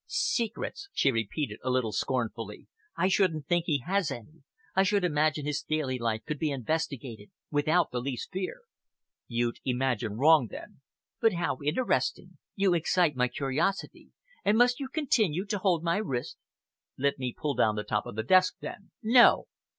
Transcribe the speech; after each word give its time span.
"Secrets!" 0.07 0.89
she 0.93 1.11
repeated, 1.11 1.59
a 1.63 1.69
little 1.69 1.91
scornfully. 1.91 2.65
"I 2.97 3.07
shouldn't 3.07 3.45
think 3.45 3.65
he 3.67 3.83
has 3.85 4.09
any. 4.09 4.41
I 4.75 4.81
should 4.81 5.03
imagine 5.03 5.45
his 5.45 5.61
daily 5.61 5.99
life 5.99 6.21
could 6.25 6.39
be 6.39 6.49
investigated 6.49 7.29
without 7.51 7.91
the 7.91 7.99
least 8.01 8.31
fear." 8.31 8.61
"You'd 9.27 9.59
imagine 9.63 10.13
wrong, 10.17 10.47
then." 10.49 10.81
"But 11.19 11.33
how 11.33 11.59
interesting! 11.63 12.39
You 12.55 12.73
excite 12.73 13.15
my 13.15 13.27
curiosity. 13.27 14.09
And 14.43 14.57
must 14.57 14.79
you 14.79 14.89
continue 14.89 15.45
to 15.45 15.59
hold 15.59 15.83
my 15.83 15.97
wrist?" 15.97 16.35
"Let 16.97 17.19
me 17.19 17.31
pull 17.31 17.53
down 17.53 17.75
the 17.75 17.83
top 17.83 18.07
of 18.07 18.15
this 18.15 18.25
desk, 18.25 18.55
then." 18.59 18.89
"No!" 19.03 19.45